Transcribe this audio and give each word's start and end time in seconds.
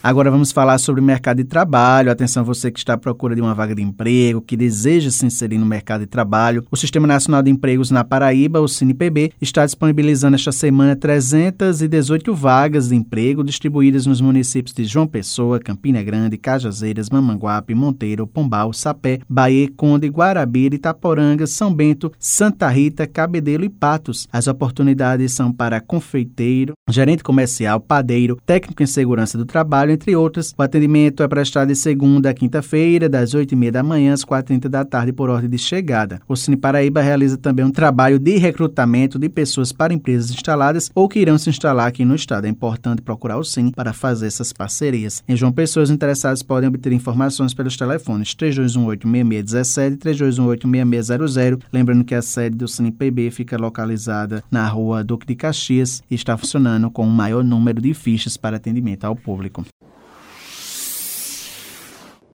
Agora 0.05 0.31
vamos 0.31 0.53
falar 0.53 0.77
sobre 0.77 1.01
o 1.01 1.05
mercado 1.05 1.39
de 1.39 1.45
trabalho. 1.45 2.11
Atenção 2.11 2.45
você 2.45 2.71
que 2.71 2.79
está 2.79 2.93
à 2.93 2.99
procura 2.99 3.35
de 3.35 3.41
uma 3.41 3.55
vaga 3.55 3.75
de 3.75 3.81
emprego, 3.81 4.43
que 4.43 4.55
deseja 4.55 5.11
se 5.11 5.25
inserir 5.25 5.57
no 5.57 5.65
mercado 5.65 6.03
de 6.03 6.07
trabalho. 6.07 6.63
O 6.71 6.77
Sistema 6.77 7.07
Nacional 7.07 7.43
de 7.43 7.51
Empregos 7.51 7.91
na 7.91 8.05
Paraíba, 8.05 8.61
o 8.61 8.69
CinePB, 8.69 9.33
está 9.41 9.65
disponibilizando 9.65 10.35
esta 10.35 10.53
semana 10.53 10.95
318 10.95 12.35
vagas 12.35 12.91
de 12.91 12.95
emprego 12.95 13.43
distribuídas 13.43 14.05
nos 14.05 14.21
municípios 14.21 14.75
de 14.75 14.85
João 14.85 15.07
Pessoa, 15.07 15.59
Campina 15.59 16.03
Grande, 16.03 16.37
Cajazeiras, 16.37 17.09
Mamanguape, 17.09 17.75
Monteiro, 17.75 18.27
Pombal, 18.27 18.75
Sapé, 18.75 19.21
Bahia, 19.27 19.71
Conde, 19.75 20.09
Guarabira, 20.09 20.75
Itaporanga, 20.75 21.47
São 21.47 21.75
Bento, 21.75 22.13
Santa 22.19 22.69
Rita, 22.69 23.07
Cabedelo 23.07 23.65
e 23.65 23.71
Patos. 23.71 24.29
As 24.31 24.49
oportunidades 24.49 25.33
são 25.33 25.51
para 25.51 25.81
confeiteiro, 25.81 26.75
gerente 26.91 27.25
comercial, 27.25 27.81
padeiro, 27.81 28.37
técnico 28.45 28.83
em 28.83 28.87
segurança 28.87 29.39
do 29.39 29.47
trabalho, 29.47 29.94
entre 29.95 30.15
outras. 30.15 30.55
O 30.57 30.63
atendimento 30.63 31.23
é 31.23 31.29
prestado 31.29 31.69
de 31.69 31.77
segunda 31.77 32.31
a 32.31 32.35
quinta-feira, 32.35 33.09
das 33.09 33.35
8h30 33.35 33.71
da 33.71 33.83
manhã 33.83 34.13
às 34.13 34.25
4h30 34.25 34.69
da 34.69 34.85
tarde, 34.85 35.13
por 35.13 35.31
ordem 35.31 35.49
de 35.49 35.59
chegada. 35.59 36.21
O 36.29 36.37
Cine 36.37 36.57
Paraíba 36.57 37.01
realiza 37.01 37.37
também 37.37 37.65
um 37.65 37.71
trabalho 37.71 38.19
de 38.19 38.37
recrutamento 38.37 39.19
de 39.19 39.29
pessoas 39.29 39.73
para 39.73 39.95
empresas 39.95 40.31
instaladas 40.31 40.91
ou 40.95 41.09
que 41.09 41.19
irão 41.19 41.39
se 41.39 41.49
instalar 41.49 41.89
aqui 41.89 42.05
no 42.05 42.15
estado. 42.15 42.47
É 42.47 42.49
importante 42.51 43.03
procurar 43.03 43.39
o 43.39 43.45
Cine 43.45 43.73
para 43.73 43.93
fazer 43.93 44.27
essas 44.27 44.53
parcerias. 44.53 45.23
Em 45.29 45.37
João 45.37 45.53
Pessoas, 45.53 45.91
interessados 45.91 46.43
podem 46.43 46.69
obter 46.69 46.93
informações 46.93 47.55
pelos 47.55 47.77
telefones 47.77 48.35
3218-6617 48.35 49.93
e 49.93 49.97
3218-6600. 49.97 51.61
Lembrando 51.73 52.05
que 52.05 52.15
a 52.15 52.23
sede 52.23 52.57
do 52.57 52.69
Cine 52.69 52.93
PB 52.93 53.31
fica 53.31 53.57
localizada 53.57 54.43
na 54.51 54.67
rua 54.69 55.05
Duque 55.05 55.27
de 55.27 55.35
Caxias 55.35 56.03
e 56.11 56.15
está 56.15 56.37
funcionando 56.37 56.91
com 56.91 57.07
o 57.07 57.11
maior 57.11 57.45
número 57.45 57.81
de 57.81 57.95
fichas 57.95 58.37
para 58.37 58.57
atendimento 58.57 59.05
ao 59.05 59.15
público. 59.15 59.65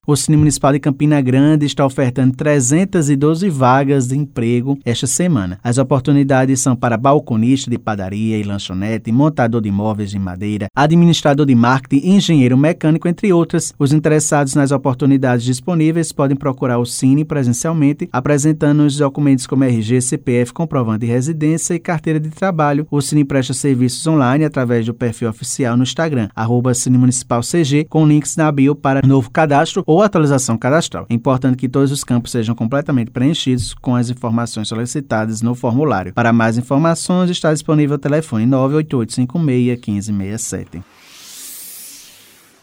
O 0.07 0.15
Cine 0.15 0.35
Municipal 0.35 0.73
de 0.73 0.79
Campina 0.79 1.21
Grande 1.21 1.63
está 1.63 1.85
ofertando 1.85 2.35
312 2.35 3.47
vagas 3.51 4.07
de 4.07 4.17
emprego 4.17 4.75
esta 4.83 5.05
semana. 5.05 5.59
As 5.63 5.77
oportunidades 5.77 6.59
são 6.59 6.75
para 6.75 6.97
balconista 6.97 7.69
de 7.69 7.77
padaria 7.77 8.35
e 8.35 8.41
lanchonete, 8.41 9.11
montador 9.11 9.61
de 9.61 9.69
imóveis 9.69 10.09
de 10.09 10.17
madeira, 10.17 10.65
administrador 10.75 11.45
de 11.45 11.53
marketing, 11.53 12.15
engenheiro 12.15 12.57
mecânico, 12.57 13.07
entre 13.07 13.31
outras. 13.31 13.75
Os 13.77 13.93
interessados 13.93 14.55
nas 14.55 14.71
oportunidades 14.71 15.45
disponíveis 15.45 16.11
podem 16.11 16.35
procurar 16.35 16.79
o 16.79 16.85
Cine 16.85 17.23
presencialmente, 17.23 18.09
apresentando 18.11 18.81
os 18.81 18.97
documentos 18.97 19.45
como 19.45 19.65
RG, 19.65 20.01
CPF, 20.01 20.51
comprovante 20.51 21.05
de 21.05 21.11
residência 21.11 21.75
e 21.75 21.79
carteira 21.79 22.19
de 22.19 22.29
trabalho. 22.31 22.87
O 22.89 23.01
Cine 23.01 23.23
presta 23.23 23.53
serviços 23.53 24.07
online 24.07 24.45
através 24.45 24.83
do 24.83 24.95
perfil 24.95 25.29
oficial 25.29 25.77
no 25.77 25.83
Instagram, 25.83 26.27
arroba 26.35 26.73
Cine 26.73 26.97
Municipal 26.97 27.41
CG, 27.43 27.85
com 27.87 28.07
links 28.07 28.35
na 28.35 28.51
bio 28.51 28.73
para 28.73 29.05
novo 29.05 29.29
cadastro 29.29 29.83
ou 29.91 30.01
atualização 30.01 30.57
cadastral. 30.57 31.05
É 31.09 31.13
importante 31.13 31.57
que 31.57 31.67
todos 31.67 31.91
os 31.91 32.01
campos 32.01 32.31
sejam 32.31 32.55
completamente 32.55 33.11
preenchidos 33.11 33.73
com 33.73 33.93
as 33.93 34.09
informações 34.09 34.69
solicitadas 34.69 35.41
no 35.41 35.53
formulário. 35.53 36.13
Para 36.13 36.31
mais 36.31 36.57
informações, 36.57 37.29
está 37.29 37.51
disponível 37.51 37.97
o 37.97 37.99
telefone 37.99 38.45
988 38.45 39.13
56 39.13 39.81
1567. 39.85 40.81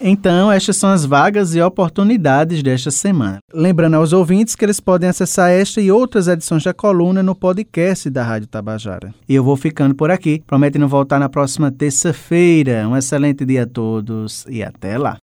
Então, 0.01 0.51
estas 0.51 0.77
são 0.77 0.89
as 0.89 1.05
vagas 1.05 1.53
e 1.53 1.61
oportunidades 1.61 2.63
desta 2.63 2.89
semana. 2.89 3.37
Lembrando 3.53 3.97
aos 3.97 4.11
ouvintes 4.11 4.55
que 4.55 4.65
eles 4.65 4.79
podem 4.79 5.07
acessar 5.07 5.51
esta 5.51 5.79
e 5.79 5.91
outras 5.91 6.27
edições 6.27 6.63
da 6.63 6.73
coluna 6.73 7.21
no 7.21 7.35
podcast 7.35 8.09
da 8.09 8.23
Rádio 8.23 8.47
Tabajara. 8.47 9.13
E 9.29 9.35
eu 9.35 9.43
vou 9.43 9.55
ficando 9.55 9.93
por 9.93 10.09
aqui, 10.09 10.41
prometendo 10.47 10.87
voltar 10.87 11.19
na 11.19 11.29
próxima 11.29 11.71
terça-feira. 11.71 12.89
Um 12.89 12.97
excelente 12.97 13.45
dia 13.45 13.63
a 13.63 13.67
todos 13.67 14.47
e 14.49 14.63
até 14.63 14.97
lá. 14.97 15.19